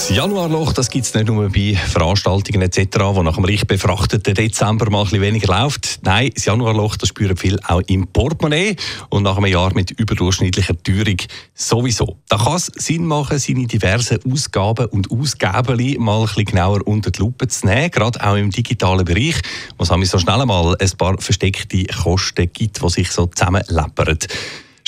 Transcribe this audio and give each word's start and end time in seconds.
das 0.00 0.16
Januarloch, 0.16 0.72
das 0.72 0.88
gibt 0.88 1.04
es 1.04 1.12
nicht 1.12 1.26
nur 1.26 1.50
bei 1.50 1.74
Veranstaltungen 1.74 2.62
etc., 2.62 3.00
wo 3.12 3.22
nach 3.22 3.34
dem 3.34 3.44
reich 3.44 3.66
befrachteten 3.66 4.32
Dezember 4.32 4.88
mal 4.88 5.00
ein 5.00 5.04
bisschen 5.04 5.20
weniger 5.20 5.60
läuft. 5.60 5.98
Nein, 6.02 6.30
das 6.34 6.46
Januarloch, 6.46 6.96
das 6.96 7.10
spüren 7.10 7.36
viele 7.36 7.58
auch 7.68 7.82
im 7.86 8.06
Portemonnaie 8.06 8.76
und 9.10 9.24
nach 9.24 9.36
einem 9.36 9.52
Jahr 9.52 9.74
mit 9.74 9.90
überdurchschnittlicher 9.90 10.82
Teuerung 10.82 11.18
sowieso. 11.54 12.16
Da 12.30 12.38
kann 12.38 12.56
es 12.56 12.72
Sinn 12.76 13.04
machen, 13.04 13.38
seine 13.38 13.66
diversen 13.66 14.20
Ausgaben 14.24 14.86
und 14.86 15.10
Ausgaben 15.10 16.02
mal 16.02 16.20
ein 16.20 16.26
bisschen 16.26 16.44
genauer 16.46 16.86
unter 16.86 17.10
die 17.10 17.20
Lupe 17.20 17.48
zu 17.48 17.66
nehmen, 17.66 17.90
gerade 17.90 18.24
auch 18.24 18.36
im 18.36 18.50
digitalen 18.50 19.04
Bereich, 19.04 19.36
wo 19.76 19.84
es 19.84 20.10
so 20.10 20.18
schnell 20.18 20.46
mal 20.46 20.76
ein 20.80 20.90
paar 20.96 21.20
versteckte 21.20 21.84
Kosten 21.84 22.50
gibt, 22.50 22.82
die 22.82 22.88
sich 22.88 23.10
so 23.10 23.26
zusammenleppern. 23.26 24.18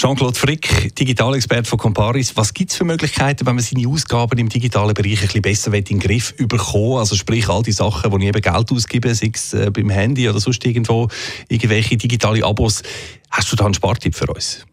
Jean-Claude 0.03 0.37
Frick, 0.37 0.97
Digitalexperte 0.97 1.69
von 1.69 1.79
Comparis. 1.79 2.37
Was 2.37 2.53
gibt 2.53 2.73
es 2.73 2.77
für 2.77 2.83
Möglichkeiten, 2.83 3.47
wenn 3.47 3.55
man 3.55 3.63
seine 3.63 3.87
Ausgaben 3.87 4.37
im 4.37 4.49
digitalen 4.49 4.95
Bereich 4.95 5.21
ein 5.21 5.27
bisschen 5.29 5.43
besser 5.43 5.73
in 5.75 5.85
den 5.85 6.01
Griff 6.01 6.35
bekommen 6.37 6.99
Also 6.99 7.15
sprich 7.15 7.49
all 7.49 7.63
die 7.63 7.71
Sachen, 7.71 8.11
wo 8.11 8.19
ich 8.19 8.25
eben 8.25 8.43
Geld 8.43 8.73
ausgebe, 8.73 9.15
sei 9.15 9.31
es 9.33 9.55
äh, 9.55 9.71
beim 9.71 9.91
Handy 9.91 10.29
oder 10.29 10.41
sonst 10.41 10.67
irgendwo, 10.67 11.07
irgendwelche 11.49 11.97
digitale 11.97 12.45
Abos. 12.45 12.83
Hast 13.31 13.53
du 13.53 13.55
da 13.55 13.65
einen 13.65 13.75
Spartipp 13.75 14.17
für 14.17 14.27
uns? 14.27 14.67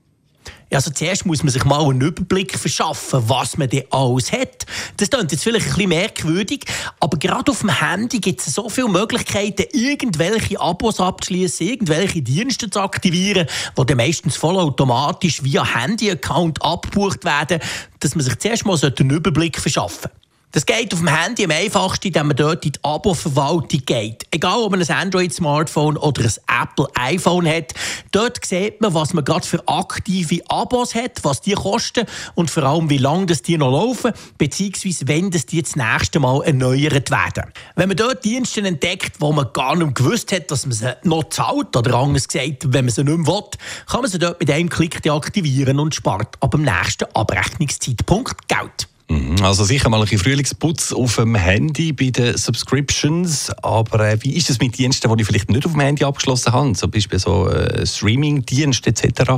Also 0.72 0.92
zuerst 0.92 1.26
muss 1.26 1.44
man 1.44 1.52
sich 1.52 1.66
mal 1.66 1.84
einen 1.84 2.02
Überblick 2.02 2.58
verschaffen, 2.58 3.24
was 3.28 3.58
man 3.58 3.70
denn 3.70 3.84
alles 3.90 4.32
hat. 4.32 4.66
Das 4.98 5.10
klingt 5.10 5.32
jetzt 5.32 5.44
vielleicht 5.44 5.66
ein 5.68 5.74
bisschen 5.74 5.90
merkwürdig, 5.90 6.66
aber 7.00 7.18
gerade 7.18 7.52
auf 7.52 7.62
dem 7.62 7.70
Handy 7.70 8.20
gibt 8.20 8.42
es 8.42 8.54
so 8.54 8.70
viele 8.70 8.90
Möglichkeiten, 8.90 9.66
irgendwelche 9.72 10.60
Abos 10.60 11.00
abzuschließen, 11.00 11.68
irgendwelche 11.68 12.22
Dienste 12.22 12.70
zu 12.70 12.80
aktivieren, 12.80 13.48
die 13.78 13.86
dann 13.86 13.98
meistens 13.98 14.36
vollautomatisch 14.36 15.44
via 15.44 15.66
Handy-Account 15.66 16.62
abgebucht 16.62 17.26
werden, 17.26 17.60
dass 18.00 18.16
man 18.16 18.24
sich 18.24 18.38
zuerst 18.38 18.66
mal 18.66 18.80
einen 18.80 19.10
Überblick 19.10 19.60
verschaffen 19.60 20.10
sollte. 20.10 20.19
Das 20.52 20.66
geht 20.66 20.92
auf 20.94 21.00
dem 21.00 21.08
Handy 21.08 21.46
am 21.46 21.52
einfachsten, 21.52 22.08
indem 22.08 22.28
man 22.28 22.36
dort 22.36 22.66
in 22.66 22.72
die 22.72 22.80
Abo-Verwaltung 22.84 23.82
geht. 23.86 24.26
Egal, 24.32 24.58
ob 24.58 24.72
man 24.72 24.82
ein 24.82 24.90
Android-Smartphone 24.90 25.96
oder 25.96 26.24
ein 26.24 26.64
Apple-iPhone 26.64 27.48
hat, 27.48 27.76
dort 28.12 28.44
sieht 28.44 28.82
man, 28.82 28.96
was 28.96 29.14
man 29.14 29.24
gerade 29.24 29.46
für 29.46 29.62
aktive 29.68 30.42
Abos 30.50 30.96
hat, 30.96 31.24
was 31.24 31.42
die 31.42 31.54
kosten 31.54 32.08
und 32.34 32.50
vor 32.50 32.64
allem, 32.64 32.90
wie 32.90 32.98
lange 32.98 33.28
die 33.28 33.60
noch 33.60 33.72
laufen, 33.72 34.12
beziehungsweise 34.40 35.08
wenn 35.08 35.30
die 35.30 35.62
das 35.62 35.76
nächste 35.76 36.20
Mal 36.20 36.42
erneuert 36.42 37.12
werden. 37.12 37.44
Wenn 37.76 37.90
man 37.90 37.98
dort 37.98 38.26
Dienste 38.26 38.62
entdeckt, 38.62 39.18
wo 39.20 39.32
man 39.32 39.54
gar 39.54 39.76
nicht 39.76 39.94
gewusst 39.94 40.32
hat, 40.32 40.50
dass 40.50 40.66
man 40.66 40.74
sie 40.74 40.98
noch 41.04 41.30
zahlt, 41.30 41.78
oder 41.78 41.94
anders 41.94 42.28
gesagt, 42.28 42.74
wenn 42.74 42.86
man 42.86 42.94
sie 42.94 43.04
nicht 43.04 43.18
mehr 43.20 43.28
will, 43.28 43.44
kann 43.86 44.02
man 44.02 44.10
sie 44.10 44.18
dort 44.18 44.40
mit 44.40 44.50
einem 44.50 44.70
Klick 44.70 45.00
deaktivieren 45.04 45.80
und 45.80 45.94
spart 45.94 46.38
ab 46.40 46.50
dem 46.50 46.64
nächsten 46.64 47.06
Abrechnungszeitpunkt 47.14 48.48
Geld. 48.48 48.88
Mhm. 49.10 49.42
Also 49.42 49.64
sicher 49.64 49.90
mal 49.90 50.02
ein 50.02 50.18
Frühlingsputz 50.18 50.94
auf 50.94 51.16
dem 51.16 51.34
Handy 51.36 51.92
bei 51.94 52.12
den 52.12 52.38
Subscriptions, 52.38 53.52
aber 53.64 54.08
äh, 54.08 54.24
wie 54.24 54.36
ist 54.36 54.50
es 54.50 54.60
mit 54.60 54.78
Diensten, 54.78 55.14
die 55.16 55.22
ich 55.22 55.28
vielleicht 55.28 55.50
nicht 55.50 55.66
auf 55.66 55.72
dem 55.72 55.82
Handy 55.82 56.04
abgeschlossen 56.04 56.54
habe, 56.54 56.74
zum 56.74 56.92
Beispiel 56.92 57.18
so 57.18 57.50
äh, 57.50 57.86
Streaming-Dienste 57.86 58.92
etc.? 58.92 59.32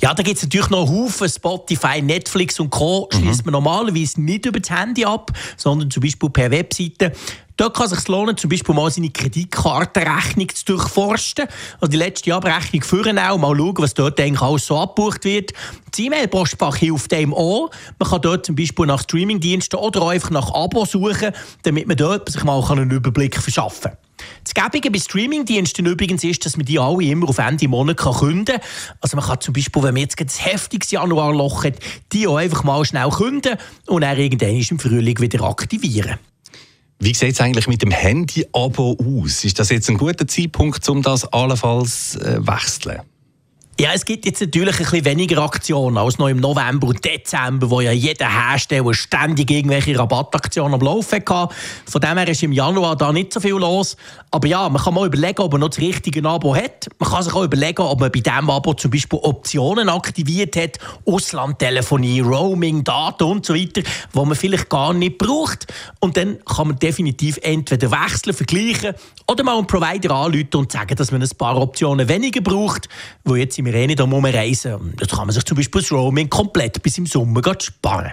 Ja, 0.00 0.14
da 0.14 0.22
gibt 0.22 0.36
es 0.36 0.42
natürlich 0.42 0.70
noch 0.70 0.88
Haufen 0.88 1.28
Spotify, 1.28 2.02
Netflix 2.02 2.58
und 2.58 2.70
Co. 2.70 3.08
Schließt 3.12 3.44
mhm. 3.44 3.52
man 3.52 3.62
normalerweise 3.62 4.20
nicht 4.20 4.46
über 4.46 4.58
das 4.58 4.70
Handy 4.70 5.04
ab, 5.04 5.32
sondern 5.56 5.90
zum 5.90 6.02
Beispiel 6.02 6.30
per 6.30 6.50
Webseite. 6.50 7.12
Dort 7.58 7.76
kann 7.76 7.86
es 7.86 7.90
sich 7.90 8.06
lohnen, 8.06 8.36
zum 8.36 8.50
Beispiel 8.50 8.72
mal 8.72 8.88
seine 8.88 9.10
Kreditkartenrechnung 9.10 10.48
zu 10.48 10.64
durchforsten. 10.64 11.48
Also 11.80 11.90
die 11.90 11.96
letzte 11.96 12.32
Abrechnung 12.32 12.84
führen 12.84 13.18
auch, 13.18 13.36
mal 13.36 13.56
schauen, 13.56 13.74
was 13.78 13.94
dort 13.94 14.20
eigentlich 14.20 14.40
alles 14.40 14.66
so 14.66 14.78
abgebucht 14.78 15.24
wird. 15.24 15.52
Das 15.90 15.98
E-Mail-Postfach 15.98 16.76
hilft 16.76 17.10
dem 17.10 17.34
auch. 17.34 17.70
Man 17.98 18.08
kann 18.08 18.22
dort 18.22 18.46
zum 18.46 18.54
Beispiel 18.54 18.86
nach 18.86 19.02
Streamingdiensten 19.02 19.76
oder 19.76 20.02
auch 20.02 20.10
einfach 20.10 20.30
nach 20.30 20.54
Abo 20.54 20.84
suchen, 20.84 21.32
damit 21.64 21.88
man 21.88 21.96
dort 21.96 22.30
sich 22.30 22.44
mal 22.44 22.62
einen 22.62 22.92
Überblick 22.92 23.36
verschaffen 23.36 23.90
kann. 23.90 23.98
Das 24.44 24.54
Gäbige 24.54 24.92
bei 24.92 25.00
Streamingdiensten 25.00 25.84
übrigens 25.84 26.22
ist, 26.22 26.46
dass 26.46 26.56
man 26.56 26.64
die 26.64 26.78
alle 26.78 27.04
immer 27.04 27.28
auf 27.28 27.38
Ende 27.38 27.66
Monat 27.66 27.96
künden 27.96 28.44
kann. 28.44 28.60
Also 29.00 29.16
man 29.16 29.26
kann 29.26 29.40
zum 29.40 29.54
Beispiel, 29.54 29.82
wenn 29.82 29.94
man 29.94 30.02
jetzt 30.02 30.20
ein 30.20 30.28
heftiges 30.28 30.92
Januarloch 30.92 31.64
hat, 31.64 31.74
die 32.12 32.28
auch 32.28 32.36
einfach 32.36 32.62
mal 32.62 32.84
schnell 32.84 33.10
künden 33.10 33.56
und 33.86 34.02
dann 34.02 34.16
irgendwann 34.16 34.56
im 34.56 34.78
Frühling 34.78 35.18
wieder 35.18 35.42
aktivieren. 35.42 36.18
Wie 37.00 37.14
sieht 37.14 37.34
es 37.34 37.40
eigentlich 37.40 37.68
mit 37.68 37.80
dem 37.82 37.92
Handy-Abo 37.92 38.96
aus? 39.00 39.44
Ist 39.44 39.58
das 39.60 39.70
jetzt 39.70 39.88
ein 39.88 39.96
guter 39.96 40.26
Zeitpunkt, 40.26 40.88
um 40.88 41.00
das 41.02 41.24
allenfalls 41.32 42.16
äh, 42.16 42.38
wechseln? 42.40 43.02
Ja, 43.80 43.90
es 43.94 44.04
gibt 44.04 44.26
jetzt 44.26 44.40
natürlich 44.40 44.80
ein 44.80 44.82
bisschen 44.90 45.04
weniger 45.04 45.40
Aktionen 45.40 45.98
als 45.98 46.18
noch 46.18 46.26
im 46.26 46.38
November 46.38 46.88
und 46.88 47.04
Dezember, 47.04 47.70
wo 47.70 47.80
ja 47.80 47.92
jeder 47.92 48.28
Hersteller 48.28 48.92
ständig 48.92 49.52
irgendwelche 49.52 49.96
Rabattaktionen 49.96 50.74
am 50.74 50.80
Laufen 50.80 51.22
hatte. 51.24 51.54
Von 51.86 52.00
dem 52.00 52.18
her 52.18 52.26
ist 52.26 52.42
im 52.42 52.50
Januar 52.50 52.96
da 52.96 53.12
nicht 53.12 53.32
so 53.32 53.38
viel 53.38 53.52
los. 53.52 53.96
Aber 54.32 54.48
ja, 54.48 54.68
man 54.68 54.82
kann 54.82 54.94
mal 54.94 55.06
überlegen, 55.06 55.40
ob 55.40 55.52
man 55.52 55.60
noch 55.60 55.68
das 55.68 55.78
richtige 55.78 56.28
Abo 56.28 56.56
hat. 56.56 56.88
Man 56.98 57.08
kann 57.08 57.22
sich 57.22 57.32
auch 57.32 57.44
überlegen, 57.44 57.82
ob 57.82 58.00
man 58.00 58.10
bei 58.10 58.18
diesem 58.18 58.50
Abo 58.50 58.74
zum 58.74 58.90
Beispiel 58.90 59.20
Optionen 59.22 59.88
aktiviert 59.88 60.56
hat, 60.56 60.78
Auslandtelefonie, 61.06 62.18
Roaming, 62.18 62.82
Daten 62.82 63.22
und 63.22 63.46
so 63.46 63.54
weiter, 63.54 63.82
die 63.82 63.86
man 64.12 64.34
vielleicht 64.34 64.68
gar 64.68 64.92
nicht 64.92 65.18
braucht. 65.18 65.72
Und 66.00 66.16
dann 66.16 66.44
kann 66.44 66.66
man 66.66 66.78
definitiv 66.80 67.38
entweder 67.42 67.92
wechseln, 67.92 68.34
vergleichen 68.34 68.94
oder 69.28 69.44
mal 69.44 69.56
einen 69.56 69.68
Provider 69.68 70.10
anrufen 70.16 70.56
und 70.56 70.72
sagen, 70.72 70.96
dass 70.96 71.12
man 71.12 71.22
ein 71.22 71.30
paar 71.38 71.56
Optionen 71.56 72.08
weniger 72.08 72.40
braucht, 72.40 72.88
wo 73.24 73.36
jetzt 73.36 73.56
im 73.58 73.67
wir 73.72 73.80
eh 73.80 73.86
nicht 73.86 74.00
reisen. 74.00 74.94
Das 74.96 75.08
kann 75.08 75.26
man 75.26 75.30
sich 75.30 75.44
zum 75.44 75.56
Beispiel 75.56 75.80
das 75.80 75.92
Roaming 75.92 76.28
komplett 76.28 76.82
bis 76.82 76.98
im 76.98 77.06
Sommer 77.06 77.42
sparen 77.60 78.12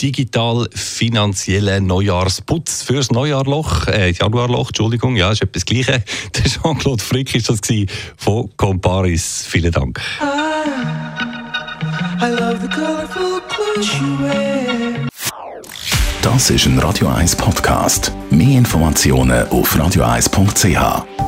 digital 0.00 0.68
finanziellen 0.74 1.86
Neujahrsputz 1.86 2.82
fürs 2.82 3.10
Neujahrloch, 3.10 3.88
äh, 3.88 4.12
Januarloch, 4.12 4.68
Entschuldigung, 4.68 5.16
ja, 5.16 5.30
ist 5.32 5.42
etwas 5.42 5.64
Gleiche. 5.64 6.02
Der 6.34 6.44
Jean-Claude 6.44 7.02
Frick 7.02 7.34
ist 7.34 7.48
das 7.48 7.60
von 8.16 8.50
Comparis. 8.56 9.46
Vielen 9.48 9.72
Dank. 9.72 10.00
Das 16.22 16.50
ist 16.50 16.66
ein 16.66 16.78
Radio 16.78 17.08
1 17.08 17.36
Podcast. 17.36 18.12
Mehr 18.30 18.58
Informationen 18.58 19.48
auf 19.48 19.74
radio1.ch. 19.74 21.27